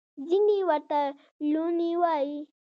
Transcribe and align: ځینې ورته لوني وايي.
ځینې 0.27 0.59
ورته 0.69 0.99
لوني 1.51 1.91
وايي. 2.01 2.39